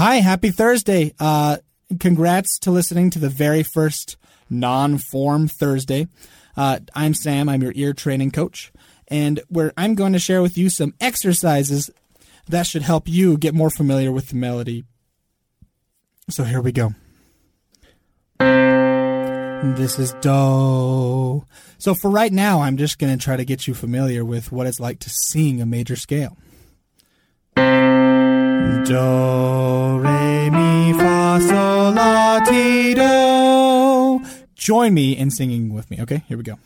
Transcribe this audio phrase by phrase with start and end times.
[0.00, 1.12] Hi, happy Thursday.
[1.20, 1.58] Uh,
[1.98, 4.16] congrats to listening to the very first
[4.48, 6.08] non form Thursday.
[6.56, 8.72] Uh, I'm Sam, I'm your ear training coach,
[9.08, 11.90] and where I'm going to share with you some exercises
[12.48, 14.84] that should help you get more familiar with the melody.
[16.30, 16.94] So here we go.
[18.38, 21.44] This is Do.
[21.76, 24.66] So for right now, I'm just going to try to get you familiar with what
[24.66, 26.38] it's like to sing a major scale.
[28.90, 34.20] Do, re, mi, fa, sol, la, ti, do.
[34.56, 36.24] Join me in singing with me, okay?
[36.26, 36.58] Here we go.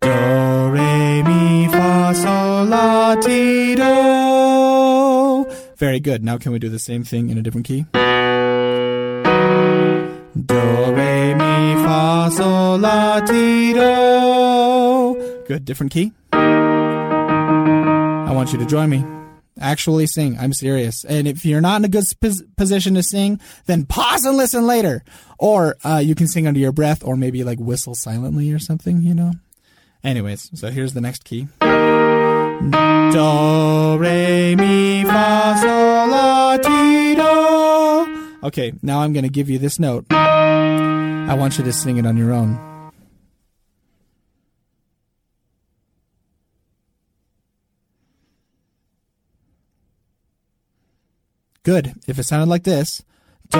[0.00, 5.44] Do, re, mi, fa, sol, la, ti, do.
[5.76, 6.24] Very good.
[6.24, 7.84] Now can we do the same thing in a different key?
[7.92, 8.00] Do,
[10.96, 15.44] re, mi, fa, sol, la, ti, do.
[15.46, 15.66] Good.
[15.66, 16.12] Different key.
[16.32, 19.04] I want you to join me.
[19.60, 20.38] Actually sing.
[20.38, 21.04] I'm serious.
[21.04, 24.66] And if you're not in a good pos- position to sing, then pause and listen
[24.66, 25.04] later.
[25.38, 29.02] Or uh, you can sing under your breath or maybe like whistle silently or something,
[29.02, 29.32] you know?
[30.02, 31.48] Anyways, so here's the next key.
[31.60, 38.46] Do, re, mi, fa, sol, la, ti, do.
[38.46, 40.06] Okay, now I'm going to give you this note.
[40.10, 42.71] I want you to sing it on your own.
[51.64, 51.94] Good.
[52.06, 53.02] If it sounded like this.
[53.50, 53.58] Do,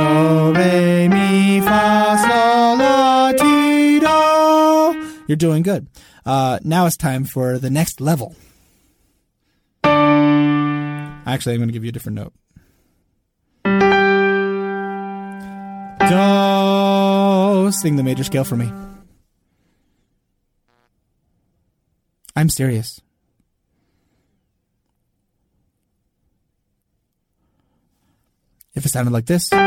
[0.55, 5.25] re, mi, fa, sol, la, ti, do.
[5.29, 5.87] You're doing good.
[6.25, 8.35] Uh, now it's time for the next level.
[9.85, 12.33] Actually, I'm going to give you a different note.
[16.09, 17.71] Do.
[17.73, 18.73] Sing the major scale for me.
[22.35, 23.01] I'm serious.
[28.75, 29.51] If it sounded like this.
[29.51, 29.59] Do,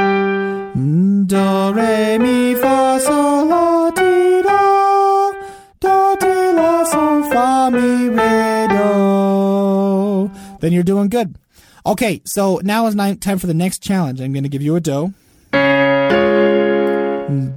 [1.74, 5.36] re, mi, fa, sol, la, ti, do.
[5.80, 10.32] Do, ti, la, sol, fa, mi, re, do.
[10.60, 11.38] Then you're doing good.
[11.86, 14.20] Okay, so now is time for the next challenge.
[14.20, 15.14] I'm going to give you a do.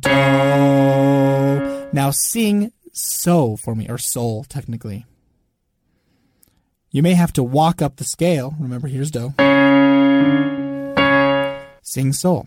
[0.00, 0.10] Do.
[1.92, 5.06] Now sing so for me, or sol, technically.
[6.90, 8.54] You may have to walk up the scale.
[8.60, 9.32] Remember, here's do.
[11.88, 12.46] Sing sol.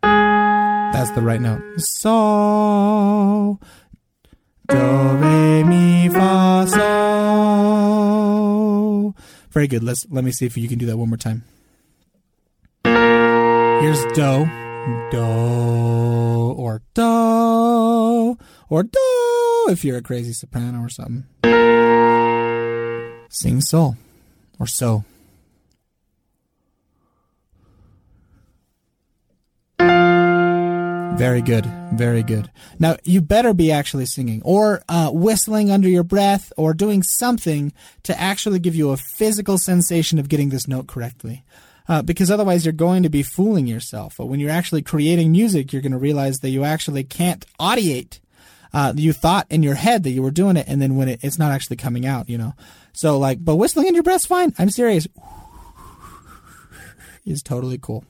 [0.00, 1.80] That's the right note.
[1.80, 3.58] So,
[4.68, 6.84] do, re, mi, fa, so.
[9.50, 9.82] Very good.
[9.82, 11.42] Let's let me see if you can do that one more time.
[12.84, 14.48] Here's do,
[15.10, 15.24] do,
[16.56, 18.38] or do,
[18.68, 21.24] or do if you're a crazy soprano or something.
[23.44, 23.98] Sing sol,
[24.58, 25.04] or so.
[29.78, 31.66] Very good.
[31.92, 32.50] Very good.
[32.78, 37.74] Now, you better be actually singing or uh, whistling under your breath or doing something
[38.04, 41.44] to actually give you a physical sensation of getting this note correctly.
[41.86, 44.14] Uh, because otherwise, you're going to be fooling yourself.
[44.16, 48.20] But when you're actually creating music, you're going to realize that you actually can't audiate.
[48.72, 51.20] Uh, you thought in your head that you were doing it, and then when it,
[51.22, 52.54] it's not actually coming out, you know.
[52.94, 54.54] So, like, but whistling in your breath's fine.
[54.58, 55.06] I'm serious.
[57.26, 58.04] is totally cool.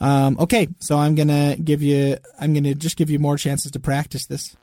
[0.00, 2.16] Um, okay, so I'm gonna give you.
[2.40, 4.56] I'm gonna just give you more chances to practice this.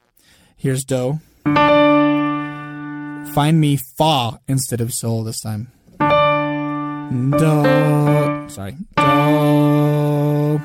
[0.57, 1.19] Here's do.
[3.33, 5.71] Find me fa instead of sol this time.
[5.99, 8.49] Do.
[8.49, 8.75] Sorry.
[8.97, 10.61] Do.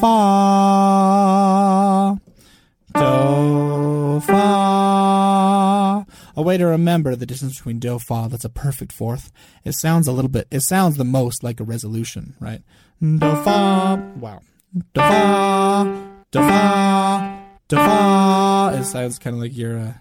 [0.00, 0.47] Fa.
[6.48, 9.30] Way to remember the distance between do fa that's a perfect fourth.
[9.64, 10.48] It sounds a little bit.
[10.50, 12.62] It sounds the most like a resolution, right?
[13.00, 14.02] Do fa.
[14.16, 14.40] Wow.
[14.94, 16.22] Do fa.
[16.30, 17.44] Do fa.
[17.68, 18.78] Do fa.
[18.80, 19.92] It sounds kind of like you're uh,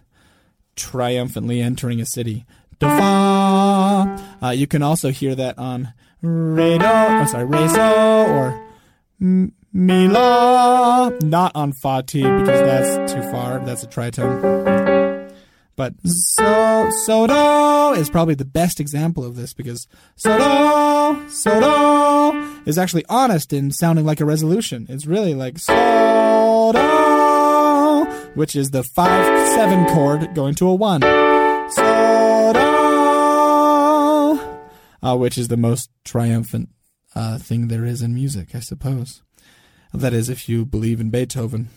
[0.77, 2.45] triumphantly entering a city.
[2.79, 4.37] Do fa.
[4.41, 6.85] Uh, you can also hear that on re do.
[6.85, 8.71] Oh, sorry, re so or
[9.19, 11.09] mi la.
[11.21, 13.59] Not on fa ti because that's too far.
[13.65, 15.06] That's a tritone.
[15.77, 21.59] But so so do is probably the best example of this because so do so
[21.59, 24.87] do is actually honest in sounding like a resolution.
[24.89, 31.01] It's really like so do, which is the five seven chord going to a one.
[31.01, 32.59] So do,
[35.07, 36.69] uh, which is the most triumphant
[37.13, 39.21] uh, thing there is in music, I suppose.
[39.93, 41.69] That is, if you believe in Beethoven.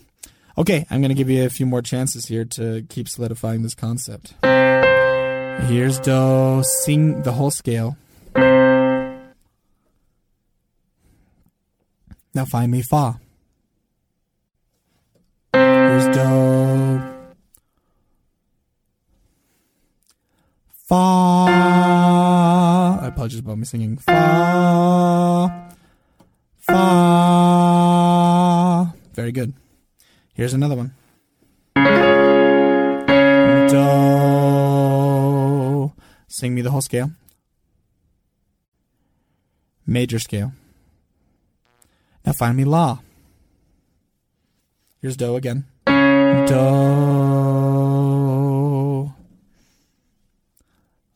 [0.61, 3.75] Okay, I'm going to give you a few more chances here to keep solidifying this
[3.75, 4.35] concept.
[4.43, 7.97] Here's Do, sing the whole scale.
[12.35, 13.19] Now find me Fa.
[15.55, 17.01] Here's Do.
[20.87, 20.95] Fa.
[23.01, 25.73] I apologize about me singing Fa.
[26.59, 26.77] Fa.
[29.15, 29.55] Very good.
[30.33, 30.95] Here's another one.
[33.71, 33.81] Do.
[36.29, 37.11] Sing me the whole scale.
[39.87, 40.53] Major scale.
[42.25, 42.99] Now find me La.
[45.03, 45.65] Here's Do again.
[45.87, 46.55] Do.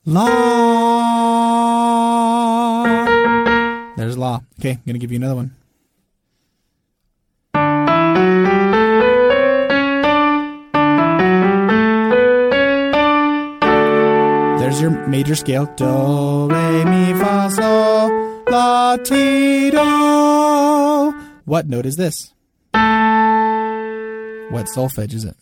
[0.05, 0.25] La.
[3.95, 4.41] There's La.
[4.59, 5.55] Okay, I'm going to give you another one.
[15.15, 15.65] Major scale.
[15.77, 18.09] Do, re, mi, fa, sol,
[18.51, 21.13] la, ti, do.
[21.45, 22.33] What note is this?
[24.53, 25.37] What solfege is it?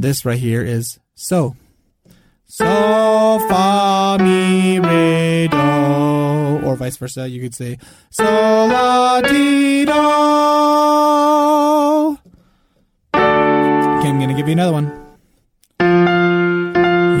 [0.00, 1.54] This right here is so.
[2.46, 2.66] So,
[3.48, 6.66] fa, mi, re, do.
[6.66, 7.28] Or vice versa.
[7.28, 7.78] You could say
[8.10, 11.37] so, la, ti, do.
[14.18, 14.86] I'm going to give you another one.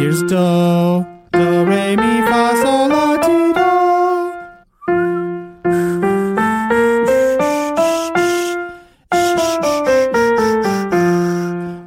[0.00, 3.68] Here's do, do, re, mi, fa, sol, la, ti, do.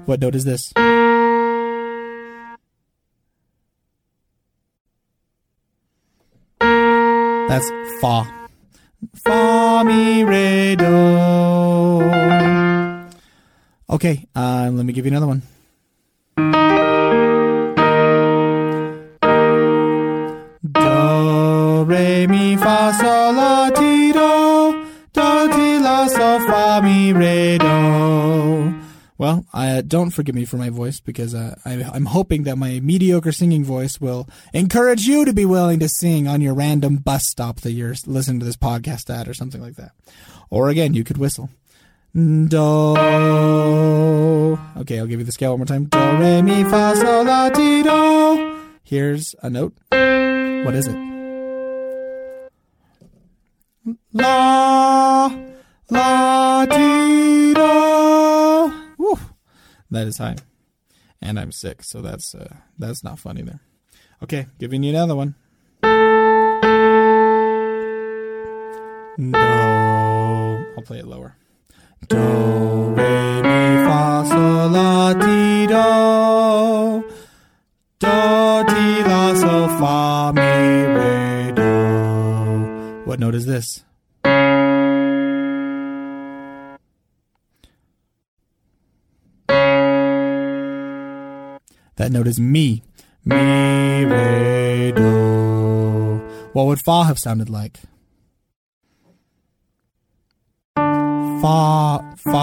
[0.06, 0.72] What note is this?
[7.50, 7.70] That's
[8.00, 8.24] fa.
[9.26, 12.41] Fa, mi, re, do.
[13.92, 15.42] Okay, uh, let me give you another one.
[20.64, 24.88] Do, re, mi, fa, sol, la, ti, do.
[25.12, 28.82] Do, ti, la, sol, fa, mi, re, do.
[29.18, 32.80] Well, uh, don't forgive me for my voice because uh, I, I'm hoping that my
[32.80, 37.28] mediocre singing voice will encourage you to be willing to sing on your random bus
[37.28, 39.92] stop that you're listening to this podcast at or something like that.
[40.50, 41.50] Or again, you could whistle.
[42.14, 42.58] Do.
[44.78, 45.86] Okay, I'll give you the scale one more time.
[45.86, 48.60] Do, re, mi, fa, sol, la, ti, do.
[48.84, 49.74] Here's a note.
[49.90, 50.98] What is it?
[54.12, 55.32] La,
[55.90, 58.74] la, ti, do.
[58.98, 59.18] Woo.
[59.90, 60.36] That is high.
[61.22, 63.62] And I'm sick, so that's uh, that's not funny there.
[64.22, 65.36] Okay, giving you another one.
[69.18, 69.38] Do.
[70.76, 71.38] I'll play it lower.
[72.08, 77.04] Do, re, mi, fa, sol, la, ti, do.
[78.00, 80.52] Do, ti, la, sol, fa, mi,
[80.96, 83.02] re, do.
[83.06, 83.84] What note is this?
[91.98, 92.84] That note is mi.
[93.24, 96.18] Mi, re, do.
[96.54, 97.82] What would fa have sounded like?
[101.42, 102.38] Fa, fa.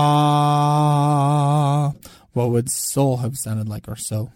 [2.33, 4.33] What would sol have sounded like, or so?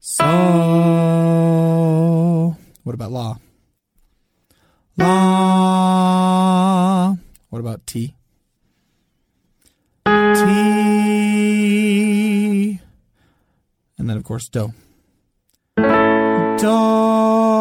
[0.00, 0.24] So.
[2.84, 3.36] What about la?
[4.96, 6.28] La.
[7.50, 8.14] What about ti?
[10.06, 10.10] Ti.
[13.98, 14.72] And then, of course, do.
[15.76, 17.57] Do.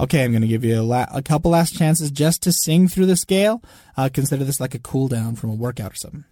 [0.00, 2.88] Okay, I'm going to give you a, la- a couple last chances just to sing
[2.88, 3.62] through the scale.
[3.98, 6.24] Uh, consider this like a cool down from a workout or something.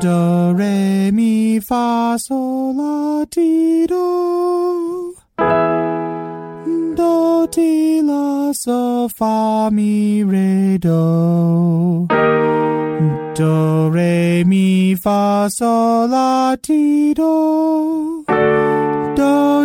[0.00, 5.16] Do, re, mi, fa, sol, la, ti, do.
[6.96, 12.08] Do, ti, la, sol, fa, mi, re, do.
[13.36, 18.25] Do, re, mi, fa, sol, la, ti, do.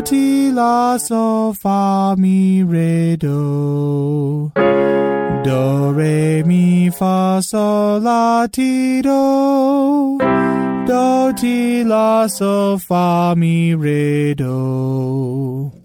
[0.03, 4.51] Ti, la, sol, fa, mi, re, do.
[5.43, 10.17] Do, re, mi, fa, sol, la, ti, do.
[10.85, 15.80] Do, ti, la, sol, fa, mi, re, do.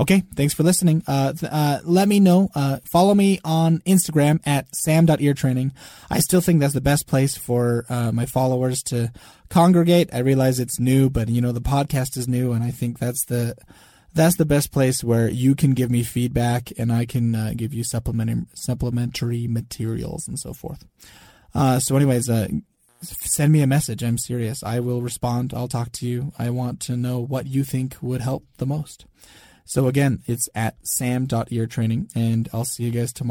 [0.00, 1.02] Okay, thanks for listening.
[1.06, 2.48] Uh, uh, let me know.
[2.54, 5.72] Uh, follow me on Instagram at sam.eartraining.
[6.10, 9.12] I still think that's the best place for uh, my followers to
[9.50, 10.08] congregate.
[10.10, 13.26] I realize it's new, but you know the podcast is new, and I think that's
[13.26, 13.54] the
[14.14, 17.74] that's the best place where you can give me feedback and I can uh, give
[17.74, 20.82] you supplementary supplementary materials and so forth.
[21.54, 22.30] Uh, so, anyways,
[23.02, 24.02] send me a message.
[24.02, 24.62] I'm serious.
[24.62, 25.52] I will respond.
[25.52, 26.32] I'll talk to you.
[26.38, 29.04] I want to know what you think would help the most.
[29.70, 33.28] So again, it's at sam.eartraining, and I'll see you guys tomorrow.